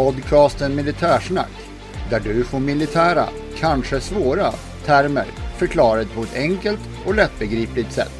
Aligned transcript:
Podcasten 0.00 0.74
Militärsnack. 0.74 1.50
Där 2.10 2.20
du 2.20 2.44
får 2.44 2.60
militära, 2.60 3.28
kanske 3.58 4.00
svåra, 4.00 4.52
termer 4.84 5.24
förklarade 5.58 6.06
på 6.06 6.22
ett 6.22 6.36
enkelt 6.36 6.80
och 7.06 7.14
lättbegripligt 7.14 7.92
sätt. 7.92 8.12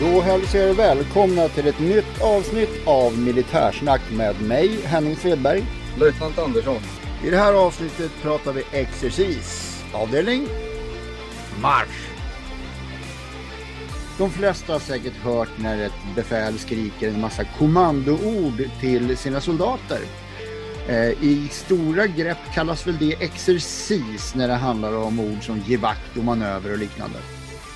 Då 0.00 0.20
hälsar 0.20 0.58
jag 0.58 0.68
er 0.68 0.74
välkomna 0.74 1.48
till 1.48 1.66
ett 1.66 1.80
nytt 1.80 2.22
avsnitt 2.22 2.86
av 2.86 3.18
Militärsnack 3.18 4.00
med 4.12 4.42
mig, 4.42 4.78
Henning 4.84 5.16
Svedberg. 5.16 5.64
Löjtnant 5.98 6.38
Andersson. 6.38 7.03
I 7.24 7.30
det 7.30 7.36
här 7.36 7.52
avsnittet 7.52 8.10
pratar 8.22 8.52
vi 8.52 8.62
exercis. 8.72 9.78
Avdelning 9.92 10.48
marsch. 11.62 12.08
De 14.18 14.30
flesta 14.30 14.72
har 14.72 14.80
säkert 14.80 15.16
hört 15.16 15.48
när 15.58 15.86
ett 15.86 16.14
befäl 16.16 16.58
skriker 16.58 17.08
en 17.08 17.20
massa 17.20 17.44
kommandoord 17.44 18.62
till 18.80 19.16
sina 19.16 19.40
soldater. 19.40 20.00
Eh, 20.88 21.24
I 21.24 21.48
stora 21.50 22.06
grepp 22.06 22.52
kallas 22.54 22.86
väl 22.86 22.98
det 22.98 23.12
exercis 23.12 24.34
när 24.34 24.48
det 24.48 24.54
handlar 24.54 24.96
om 24.96 25.20
ord 25.20 25.46
som 25.46 25.58
givakt 25.58 26.16
och 26.16 26.24
manöver 26.24 26.72
och 26.72 26.78
liknande. 26.78 27.18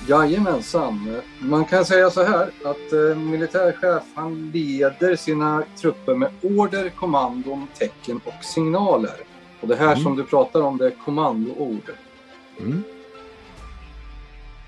Jajamensan. 0.07 1.21
Man 1.39 1.65
kan 1.65 1.85
säga 1.85 2.09
så 2.09 2.23
här 2.23 2.51
att 2.63 2.93
eh, 2.93 3.17
militärchef 3.17 4.03
han 4.15 4.51
leder 4.53 5.15
sina 5.15 5.63
trupper 5.81 6.15
med 6.15 6.29
order, 6.41 6.89
kommandon, 6.89 7.67
tecken 7.79 8.21
och 8.25 8.43
signaler. 8.43 9.28
Och 9.61 9.67
det 9.67 9.75
här 9.75 9.91
Mm. 9.91 10.03
som 10.03 10.15
du 10.15 10.23
pratar 10.23 10.61
om 10.61 10.77
det 10.77 10.85
är 10.85 10.95
kommandoord. 11.05 11.91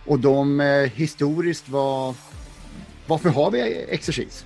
Och 0.05 0.19
de 0.19 0.59
eh, 0.59 0.89
historiskt 0.89 1.69
var... 1.69 2.15
Varför 3.07 3.29
har 3.29 3.51
vi 3.51 3.61
exercis? 3.89 4.45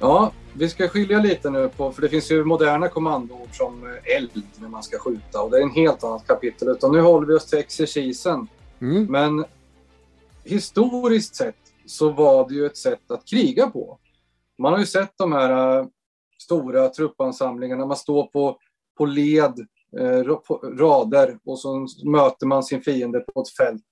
Ja, 0.00 0.32
vi 0.52 0.68
ska 0.68 0.88
skilja 0.88 1.18
lite 1.18 1.50
nu 1.50 1.68
på, 1.68 1.92
för 1.92 2.02
det 2.02 2.08
finns 2.08 2.30
ju 2.30 2.44
moderna 2.44 2.88
kommandoord 2.88 3.48
som 3.52 3.86
eh, 3.86 4.16
eld 4.16 4.42
när 4.56 4.68
man 4.68 4.82
ska 4.82 4.98
skjuta 4.98 5.42
och 5.42 5.50
det 5.50 5.58
är 5.58 5.62
en 5.62 5.70
helt 5.70 6.04
annat 6.04 6.26
kapitel. 6.26 6.68
Utan 6.68 6.92
nu 6.92 7.00
håller 7.00 7.26
vi 7.26 7.34
oss 7.34 7.46
till 7.46 7.58
exercisen. 7.58 8.48
Mm. 8.80 9.04
Men 9.04 9.44
historiskt 10.44 11.36
sett 11.36 11.56
så 11.86 12.10
var 12.10 12.48
det 12.48 12.54
ju 12.54 12.66
ett 12.66 12.76
sätt 12.76 13.10
att 13.10 13.24
kriga 13.28 13.66
på. 13.70 13.98
Man 14.58 14.72
har 14.72 14.80
ju 14.80 14.86
sett 14.86 15.12
de 15.16 15.32
här 15.32 15.78
äh, 15.78 15.86
stora 16.42 16.88
truppansamlingarna. 16.88 17.86
Man 17.86 17.96
står 17.96 18.26
på, 18.26 18.58
på 18.98 19.06
led, 19.06 19.66
eh, 20.00 20.34
på 20.34 20.56
rader 20.56 21.38
och 21.44 21.60
så 21.60 21.86
möter 22.04 22.46
man 22.46 22.62
sin 22.62 22.82
fiende 22.82 23.20
på 23.20 23.40
ett 23.40 23.56
fält. 23.56 23.84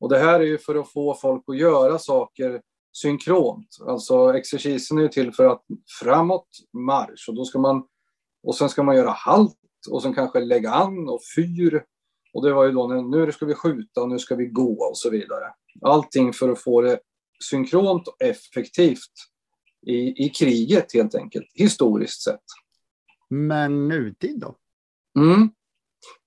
Och 0.00 0.08
det 0.08 0.18
här 0.18 0.40
är 0.40 0.44
ju 0.44 0.58
för 0.58 0.74
att 0.74 0.92
få 0.92 1.14
folk 1.14 1.44
att 1.46 1.58
göra 1.58 1.98
saker 1.98 2.60
synkront. 2.92 3.68
Alltså 3.86 4.34
exercisen 4.34 4.98
är 4.98 5.02
ju 5.02 5.08
till 5.08 5.32
för 5.32 5.44
att 5.44 5.62
framåt 6.00 6.48
marsch 6.72 7.28
och 7.28 7.34
då 7.34 7.44
ska 7.44 7.58
man 7.58 7.86
och 8.42 8.54
sen 8.54 8.68
ska 8.68 8.82
man 8.82 8.96
göra 8.96 9.10
halt 9.10 9.56
och 9.90 10.02
sen 10.02 10.14
kanske 10.14 10.40
lägga 10.40 10.70
an 10.70 11.08
och 11.08 11.20
fyr 11.36 11.84
och 12.32 12.44
det 12.44 12.52
var 12.52 12.64
ju 12.64 12.72
då 12.72 12.86
nu 12.86 13.32
ska 13.32 13.46
vi 13.46 13.54
skjuta 13.54 14.02
och 14.02 14.08
nu 14.08 14.18
ska 14.18 14.34
vi 14.34 14.46
gå 14.46 14.84
och 14.84 14.98
så 14.98 15.10
vidare. 15.10 15.44
Allting 15.82 16.32
för 16.32 16.48
att 16.48 16.62
få 16.62 16.80
det 16.80 17.00
synkront 17.44 18.08
och 18.08 18.22
effektivt 18.22 19.12
i, 19.86 20.26
i 20.26 20.28
kriget 20.28 20.94
helt 20.94 21.14
enkelt, 21.14 21.46
historiskt 21.54 22.22
sett. 22.22 22.44
Men 23.30 23.88
nutid 23.88 24.40
då? 24.40 24.54
Mm. 25.18 25.50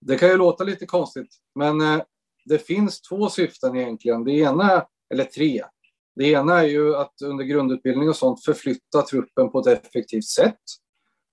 Det 0.01 0.17
kan 0.17 0.29
ju 0.29 0.38
låta 0.38 0.63
lite 0.63 0.85
konstigt, 0.85 1.35
men 1.56 1.81
eh, 1.81 2.01
det 2.45 2.59
finns 2.59 3.01
två 3.01 3.29
syften 3.29 3.75
egentligen. 3.75 4.23
Det 4.23 4.31
ena, 4.31 4.85
eller 5.13 5.23
tre. 5.23 5.63
Det 6.16 6.31
ena 6.31 6.59
är 6.59 6.67
ju 6.67 6.95
att 6.95 7.22
under 7.23 7.44
grundutbildning 7.44 8.09
och 8.09 8.16
sånt 8.16 8.44
förflytta 8.45 9.01
truppen 9.01 9.51
på 9.51 9.59
ett 9.59 9.67
effektivt 9.67 10.25
sätt 10.25 10.59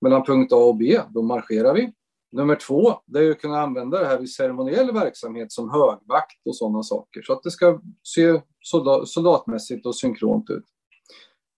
mellan 0.00 0.24
punkt 0.24 0.52
A 0.52 0.56
och 0.56 0.76
B. 0.76 1.00
Då 1.10 1.22
marscherar 1.22 1.74
vi. 1.74 1.92
Nummer 2.32 2.56
två, 2.56 3.00
det 3.06 3.18
är 3.18 3.22
ju 3.22 3.30
att 3.30 3.40
kunna 3.40 3.60
använda 3.60 4.00
det 4.00 4.06
här 4.06 4.18
vid 4.18 4.32
ceremoniell 4.32 4.92
verksamhet 4.92 5.52
som 5.52 5.70
högvakt 5.70 6.46
och 6.46 6.56
sådana 6.56 6.82
saker. 6.82 7.22
Så 7.22 7.32
att 7.32 7.42
det 7.42 7.50
ska 7.50 7.80
se 8.02 8.42
soldat, 8.60 9.08
soldatmässigt 9.08 9.86
och 9.86 9.96
synkront 9.96 10.50
ut. 10.50 10.64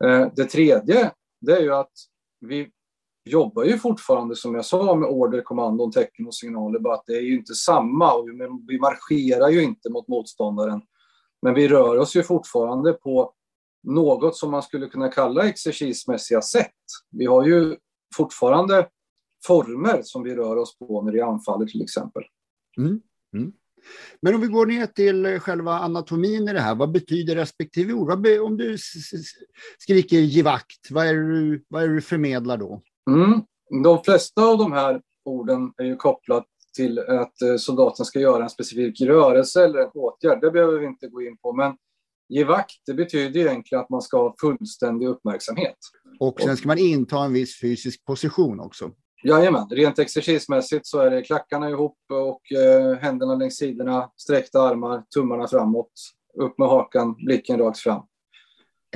Eh, 0.05 0.29
Det 0.37 0.45
tredje, 0.45 1.11
det 1.41 1.53
är 1.53 1.61
ju 1.61 1.75
att 1.75 1.93
vi 2.41 2.71
jobbar 3.29 3.65
ju 3.65 3.79
fortfarande 3.79 4.37
som 4.37 4.55
jag 4.55 4.65
sa 4.65 4.95
med 4.95 5.09
order, 5.09 5.41
kommandon, 5.43 5.93
tecken 5.93 6.27
och 6.27 6.35
signaler. 6.35 6.79
Bara 6.79 6.95
att 6.95 7.07
det 7.07 7.17
är 7.17 7.21
ju 7.21 7.37
inte 7.39 7.55
samma 7.55 8.15
och 8.15 8.29
vi- 8.69 8.79
marscherar 8.79 9.49
ju 9.49 9.63
inte 9.63 9.91
mot 9.91 10.09
motståndaren. 10.09 10.81
Men 11.43 11.55
vi 11.55 11.69
rör 11.69 11.97
oss 11.97 12.17
ju 12.17 12.23
fortfarande 12.23 12.93
på 12.93 13.33
något 13.83 14.37
som 14.37 14.51
man 14.51 14.63
skulle 14.63 14.87
kunna 14.87 15.09
kalla 15.09 15.49
exercismässiga 15.49 16.43
sätt. 16.43 16.75
Vi 17.11 17.27
har 17.27 17.47
ju 17.47 17.77
fortfarande 18.17 18.89
former 19.47 20.01
som 20.03 20.23
vi 20.23 20.35
rör 20.35 20.57
oss 20.57 20.79
på 20.79 21.03
när 21.03 21.13
vi 21.13 21.21
anfaller 21.21 21.67
till 21.67 21.83
exempel. 21.83 22.23
Mm. 22.79 23.01
Mm. 23.35 23.53
Men 24.23 24.35
om 24.35 24.41
vi 24.41 24.47
går 24.47 24.67
ner 24.67 24.87
till 24.87 25.41
själva 25.41 25.73
anatomin 25.73 26.49
i 26.49 26.53
det 26.53 26.61
här, 26.61 26.75
vad 26.75 26.93
betyder 26.93 27.37
respektive 27.37 27.93
ord? 27.93 28.21
Be, 28.21 28.39
om 28.39 28.57
du 28.57 28.77
skriker 29.79 30.19
givakt, 30.19 30.91
vad 30.91 31.07
är, 31.07 31.15
det 31.15 31.29
du, 31.29 31.65
vad 31.69 31.83
är 31.83 31.89
det 31.89 31.95
du 31.95 32.01
förmedlar 32.01 32.57
då? 32.57 32.83
Mm. 33.09 33.43
De 33.85 34.05
flesta 34.05 34.45
av 34.45 34.59
de 34.59 34.73
här 34.73 35.01
orden 35.25 35.73
är 35.77 35.85
ju 35.85 35.97
kopplat 35.97 36.47
till 36.77 36.99
att 36.99 37.43
eh, 37.43 37.57
soldaten 37.57 38.07
ska 38.07 38.21
göra 38.21 38.43
en 38.43 38.51
specifik 38.51 39.01
rörelse 39.01 39.65
eller 39.65 39.79
en 39.79 39.91
åtgärd. 39.95 40.41
Det 40.41 40.51
behöver 40.51 40.79
vi 40.79 40.87
inte 40.87 41.09
gå 41.09 41.23
in 41.23 41.37
på. 41.37 41.53
Men 41.53 41.77
ge 42.29 42.45
vakt, 42.45 42.83
det 42.87 42.95
betyder 42.95 43.41
egentligen 43.41 43.83
att 43.83 43.91
man 43.91 44.03
ska 44.03 44.19
ha 44.19 44.35
fullständig 44.41 45.07
uppmärksamhet. 45.07 45.77
Och 46.21 46.41
sen 46.41 46.57
ska 46.57 46.69
man 46.69 46.79
inta 46.79 47.25
en 47.25 47.33
viss 47.33 47.61
fysisk 47.61 48.05
position 48.05 48.61
också. 48.61 48.91
Jajamän, 49.25 49.69
rent 49.71 49.99
exercismässigt 49.99 50.87
så 50.87 51.01
är 51.01 51.11
det 51.11 51.23
klackarna 51.23 51.71
ihop 51.71 51.99
och 52.13 52.53
eh, 52.53 52.99
händerna 52.99 53.35
längs 53.35 53.57
sidorna, 53.57 54.11
sträckta 54.17 54.63
armar, 54.63 55.03
tummarna 55.15 55.49
framåt, 55.49 55.93
upp 56.35 56.59
med 56.59 56.69
hakan, 56.69 57.15
blicken 57.15 57.59
rakt 57.59 57.79
fram. 57.79 58.03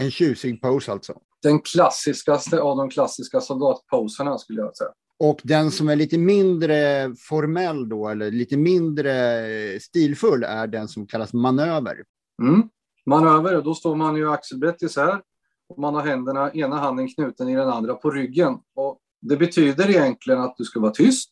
En 0.01 0.11
tjusig 0.11 0.63
pose 0.63 0.93
alltså. 0.93 1.21
Den 1.43 1.61
klassiskaste 1.61 2.61
av 2.61 2.77
de 2.77 2.91
klassiska 2.91 3.41
soldatposerna 3.41 4.39
skulle 4.39 4.61
jag 4.61 4.77
säga. 4.77 4.91
Och 5.19 5.41
den 5.43 5.71
som 5.71 5.89
är 5.89 5.97
lite 5.97 6.19
mindre 6.19 7.13
formell 7.29 7.89
då, 7.89 8.09
eller 8.09 8.31
lite 8.31 8.57
mindre 8.57 9.81
stilfull, 9.81 10.45
är 10.45 10.67
den 10.67 10.89
som 10.89 11.07
kallas 11.07 11.33
manöver. 11.33 12.05
Mm. 12.43 12.63
Manöver, 13.07 13.63
då 13.63 13.75
står 13.75 13.97
man 13.97 14.17
ju 14.17 14.31
axelbrett 14.31 14.83
isär 14.83 15.21
och 15.69 15.79
man 15.79 15.95
har 15.95 16.03
händerna, 16.03 16.53
ena 16.53 16.79
handen 16.79 17.09
knuten 17.09 17.49
i 17.49 17.57
den 17.57 17.69
andra 17.69 17.95
på 17.95 18.11
ryggen. 18.11 18.59
Och 18.75 18.99
det 19.21 19.37
betyder 19.37 19.91
egentligen 19.91 20.41
att 20.41 20.55
du 20.59 20.65
ska 20.65 20.81
vara 20.81 20.93
tyst, 20.93 21.31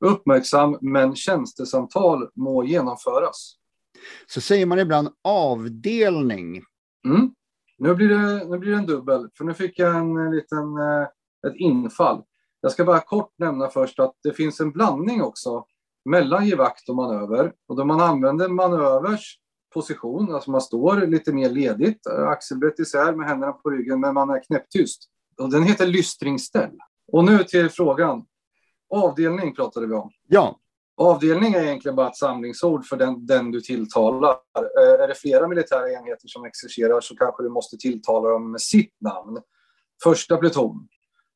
uppmärksam, 0.00 0.78
men 0.80 1.16
tjänstesamtal 1.16 2.28
må 2.34 2.64
genomföras. 2.64 3.54
Så 4.26 4.40
säger 4.40 4.66
man 4.66 4.78
ibland 4.78 5.08
avdelning. 5.24 6.62
Mm. 7.06 7.30
Nu, 7.78 7.94
blir 7.94 8.08
det, 8.08 8.44
nu 8.44 8.58
blir 8.58 8.70
det 8.70 8.78
en 8.78 8.86
dubbel, 8.86 9.28
för 9.38 9.44
nu 9.44 9.54
fick 9.54 9.78
jag 9.78 9.96
en 9.96 10.30
liten, 10.30 10.76
eh, 10.78 11.02
ett 11.46 11.56
infall. 11.56 12.22
Jag 12.60 12.72
ska 12.72 12.84
bara 12.84 13.00
kort 13.00 13.32
nämna 13.38 13.68
först 13.68 13.98
att 13.98 14.14
det 14.22 14.32
finns 14.32 14.60
en 14.60 14.72
blandning 14.72 15.22
också 15.22 15.64
mellan 16.04 16.46
givakt 16.46 16.88
och 16.88 16.96
manöver. 16.96 17.52
Och 17.68 17.76
då 17.76 17.84
man 17.84 18.00
använder 18.00 18.48
manövers 18.48 19.38
position, 19.74 20.34
alltså 20.34 20.50
man 20.50 20.60
står 20.60 21.06
lite 21.06 21.32
mer 21.32 21.50
ledigt, 21.50 22.06
eh, 22.06 22.28
axelbrett 22.28 22.78
isär 22.78 23.12
med 23.12 23.28
händerna 23.28 23.52
på 23.52 23.70
ryggen, 23.70 24.00
men 24.00 24.14
man 24.14 24.30
är 24.30 24.42
knäpptyst. 24.44 25.10
Och 25.38 25.50
den 25.50 25.62
heter 25.62 25.86
lystringställ. 25.86 26.78
Och 27.12 27.24
nu 27.24 27.44
till 27.44 27.68
frågan. 27.68 28.24
Avdelning 28.90 29.54
pratade 29.54 29.86
vi 29.86 29.94
om. 29.94 30.10
Ja. 30.28 30.58
Avdelning 30.98 31.54
är 31.54 31.62
egentligen 31.62 31.96
bara 31.96 32.08
ett 32.08 32.16
samlingsord 32.16 32.86
för 32.86 32.96
den, 32.96 33.26
den 33.26 33.50
du 33.50 33.60
tilltalar. 33.60 34.30
Eh, 34.30 35.02
är 35.02 35.08
det 35.08 35.14
flera 35.14 35.48
militära 35.48 35.92
enheter 35.92 36.28
som 36.28 36.44
exercerar 36.44 37.00
så 37.00 37.16
kanske 37.16 37.42
du 37.42 37.48
måste 37.48 37.76
tilltala 37.76 38.28
dem 38.28 38.50
med 38.50 38.60
sitt 38.60 38.94
namn. 39.00 39.40
Första 40.02 40.36
pluton 40.36 40.88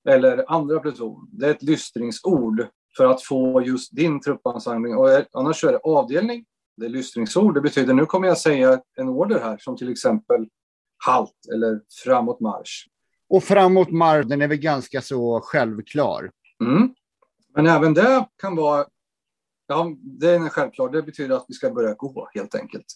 eller 0.08 0.44
andra 0.48 0.80
pluton. 0.80 1.28
Det 1.32 1.46
är 1.46 1.50
ett 1.50 1.62
lystringsord 1.62 2.66
för 2.96 3.06
att 3.06 3.22
få 3.22 3.62
just 3.62 3.96
din 3.96 4.20
truppansamling. 4.20 4.96
Och 4.96 5.08
annars 5.32 5.64
är 5.64 5.72
det 5.72 5.78
avdelning, 5.78 6.44
det 6.76 6.86
är 6.86 6.90
lystringsord. 6.90 7.54
Det 7.54 7.60
betyder 7.60 7.94
nu 7.94 8.06
kommer 8.06 8.28
jag 8.28 8.38
säga 8.38 8.80
en 8.96 9.08
order 9.08 9.40
här 9.40 9.58
som 9.58 9.76
till 9.76 9.92
exempel 9.92 10.48
halt 11.06 11.36
eller 11.54 11.80
framåt 12.04 12.40
marsch. 12.40 12.86
Och 13.28 13.44
framåt 13.44 13.90
marsch, 13.90 14.26
den 14.26 14.42
är 14.42 14.48
väl 14.48 14.58
ganska 14.58 15.00
så 15.00 15.40
självklar. 15.40 16.30
Mm. 16.64 16.94
Men 17.54 17.66
även 17.66 17.94
det 17.94 18.26
kan 18.36 18.56
vara, 18.56 18.84
ja, 19.72 19.96
det 20.02 20.30
är 20.30 20.48
självklart, 20.48 20.92
det 20.92 21.02
betyder 21.02 21.36
att 21.36 21.44
vi 21.48 21.54
ska 21.54 21.70
börja 21.70 21.94
gå 21.94 22.28
helt 22.34 22.54
enkelt. 22.54 22.86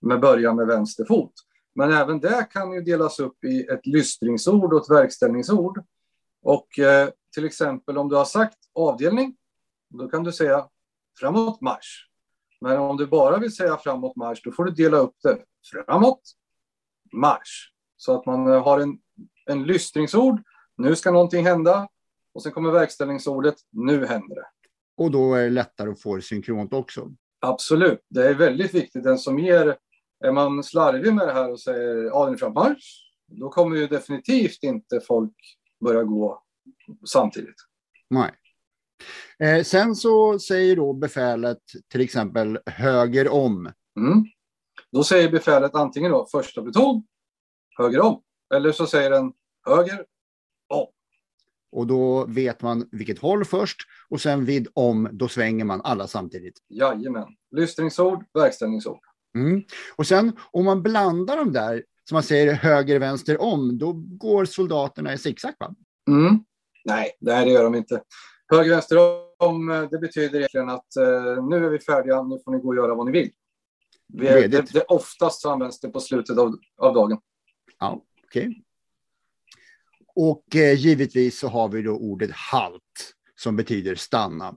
Med 0.00 0.20
börja 0.20 0.54
med 0.54 0.66
vänster 0.66 1.04
fot. 1.04 1.32
Men 1.74 1.92
även 1.92 2.20
det 2.20 2.46
kan 2.50 2.72
ju 2.72 2.80
delas 2.80 3.20
upp 3.20 3.44
i 3.44 3.66
ett 3.66 3.86
lystringsord 3.86 4.72
och 4.72 4.82
ett 4.82 4.90
verkställningsord. 4.90 5.84
Och 6.42 6.78
eh, 6.78 7.08
till 7.34 7.44
exempel 7.44 7.98
om 7.98 8.08
du 8.08 8.16
har 8.16 8.24
sagt 8.24 8.58
avdelning, 8.74 9.36
då 9.88 10.08
kan 10.08 10.24
du 10.24 10.32
säga 10.32 10.68
framåt 11.18 11.60
marsch. 11.60 12.08
Men 12.60 12.78
om 12.78 12.96
du 12.96 13.06
bara 13.06 13.38
vill 13.38 13.56
säga 13.56 13.76
framåt 13.76 14.16
marsch, 14.16 14.40
då 14.44 14.52
får 14.52 14.64
du 14.64 14.70
dela 14.70 14.96
upp 14.96 15.14
det 15.22 15.38
framåt 15.70 16.22
marsch. 17.12 17.72
Så 17.96 18.18
att 18.18 18.26
man 18.26 18.52
eh, 18.52 18.64
har 18.64 18.80
en, 18.80 18.98
en 19.46 19.62
lystringsord, 19.62 20.42
nu 20.76 20.96
ska 20.96 21.10
någonting 21.10 21.44
hända. 21.44 21.88
Och 22.32 22.42
sen 22.42 22.52
kommer 22.52 22.70
verkställningsordet, 22.70 23.54
nu 23.70 24.06
händer 24.06 24.34
det. 24.34 24.46
Och 25.00 25.10
då 25.10 25.34
är 25.34 25.42
det 25.42 25.50
lättare 25.50 25.90
att 25.90 26.00
få 26.00 26.16
det 26.16 26.22
synkront 26.22 26.72
också. 26.72 27.10
Absolut, 27.40 28.04
det 28.08 28.28
är 28.28 28.34
väldigt 28.34 28.74
viktigt. 28.74 29.04
Den 29.04 29.18
som 29.18 29.38
ger, 29.38 29.76
är 30.24 30.32
man 30.32 30.64
slarvig 30.64 31.14
med 31.14 31.28
det 31.28 31.32
här 31.32 31.50
och 31.50 31.60
säger 31.60 32.10
avdelning 32.10 32.38
frammarsch, 32.38 33.12
då 33.26 33.48
kommer 33.48 33.76
ju 33.76 33.86
definitivt 33.86 34.62
inte 34.62 35.00
folk 35.00 35.34
börja 35.84 36.02
gå 36.02 36.42
samtidigt. 37.06 37.54
Nej. 38.10 38.30
Eh, 39.38 39.64
sen 39.64 39.96
så 39.96 40.38
säger 40.38 40.76
då 40.76 40.92
befälet 40.92 41.62
till 41.88 42.00
exempel 42.00 42.58
höger 42.66 43.28
om. 43.28 43.72
Mm. 44.00 44.24
Då 44.92 45.04
säger 45.04 45.30
befälet 45.30 45.74
antingen 45.74 46.10
då 46.10 46.26
första 46.32 46.62
pluton, 46.62 47.02
höger 47.78 48.00
om. 48.00 48.22
Eller 48.54 48.72
så 48.72 48.86
säger 48.86 49.10
den 49.10 49.32
höger. 49.66 50.04
Och 51.72 51.86
då 51.86 52.26
vet 52.26 52.62
man 52.62 52.88
vilket 52.92 53.18
håll 53.18 53.44
först 53.44 53.76
och 54.08 54.20
sen 54.20 54.44
vid 54.44 54.68
om, 54.74 55.08
då 55.12 55.28
svänger 55.28 55.64
man 55.64 55.80
alla 55.84 56.06
samtidigt. 56.06 56.58
Jajamän. 56.68 57.26
Lystringsord, 57.56 58.24
verkställningsord. 58.34 59.00
Mm. 59.34 59.62
Och 59.96 60.06
sen 60.06 60.32
om 60.50 60.64
man 60.64 60.82
blandar 60.82 61.36
de 61.36 61.52
där, 61.52 61.84
som 62.08 62.14
man 62.16 62.22
säger 62.22 62.52
höger, 62.52 62.98
vänster, 62.98 63.40
om, 63.40 63.78
då 63.78 63.92
går 63.92 64.44
soldaterna 64.44 65.12
i 65.12 65.18
zigzag 65.18 65.52
va? 65.58 65.74
Mm. 66.08 66.44
Nej, 66.84 67.10
nej, 67.20 67.44
det 67.44 67.50
gör 67.50 67.64
de 67.64 67.74
inte. 67.74 68.02
Höger, 68.52 68.70
vänster, 68.70 68.96
om, 69.38 69.70
eh, 69.70 69.88
det 69.90 69.98
betyder 69.98 70.38
egentligen 70.38 70.68
att 70.68 70.96
eh, 70.96 71.46
nu 71.48 71.66
är 71.66 71.70
vi 71.70 71.78
färdiga, 71.78 72.22
nu 72.22 72.38
får 72.44 72.52
ni 72.52 72.58
gå 72.58 72.68
och 72.68 72.76
göra 72.76 72.94
vad 72.94 73.06
ni 73.06 73.12
vill. 73.12 73.30
Vi 74.12 74.26
är, 74.26 74.48
det, 74.48 74.72
det, 74.72 74.84
oftast 74.88 75.46
används 75.46 75.80
det 75.80 75.88
på 75.88 76.00
slutet 76.00 76.38
av, 76.38 76.56
av 76.78 76.94
dagen. 76.94 77.18
Ja, 77.78 78.02
okej. 78.24 78.48
Okay. 78.48 78.62
Och 80.14 80.56
eh, 80.56 80.74
givetvis 80.80 81.38
så 81.38 81.48
har 81.48 81.68
vi 81.68 81.82
då 81.82 81.92
ordet 81.92 82.30
halt 82.30 83.14
som 83.34 83.56
betyder 83.56 83.94
stanna. 83.94 84.56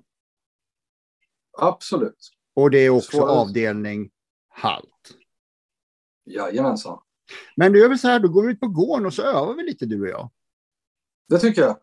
Absolut. 1.58 2.32
Och 2.54 2.72
det 2.72 2.78
är 2.80 2.90
också 2.90 3.18
Svårare. 3.18 3.32
avdelning 3.32 4.12
halt. 4.50 5.18
Jajamensan. 6.26 7.00
Men 7.56 7.72
nu 7.72 7.78
gör 7.80 7.90
vi 7.90 7.98
så 7.98 8.08
här, 8.08 8.20
då 8.20 8.28
går 8.28 8.44
vi 8.44 8.52
ut 8.54 8.60
på 8.60 8.68
gården 8.68 9.06
och 9.06 9.14
så 9.14 9.22
övar 9.22 9.54
vi 9.54 9.64
lite 9.64 9.86
du 9.86 10.02
och 10.02 10.08
jag. 10.08 10.32
Det 11.30 11.40
tycker 11.40 11.62
jag. 11.62 11.78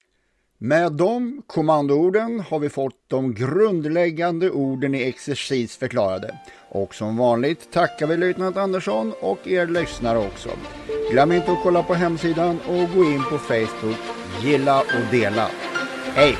Med 0.62 0.92
de 0.92 1.42
kommandoorden 1.46 2.40
har 2.40 2.58
vi 2.58 2.68
fått 2.68 2.94
de 3.06 3.34
grundläggande 3.34 4.50
orden 4.50 4.94
i 4.94 5.02
exercis 5.02 5.76
förklarade. 5.76 6.38
Och 6.68 6.94
som 6.94 7.16
vanligt 7.16 7.72
tackar 7.72 8.06
vi 8.06 8.16
löjtnant 8.16 8.56
Andersson 8.56 9.12
och 9.20 9.48
er 9.48 9.66
lyssnare 9.66 10.18
också. 10.18 10.48
Glöm 11.10 11.32
inte 11.32 11.52
att 11.52 11.62
kolla 11.62 11.82
på 11.82 11.94
hemsidan 11.94 12.60
och 12.68 12.96
gå 12.96 13.04
in 13.04 13.22
på 13.30 13.38
Facebook, 13.38 13.98
gilla 14.42 14.80
och 14.80 15.12
dela. 15.12 15.48
Hej! 16.14 16.36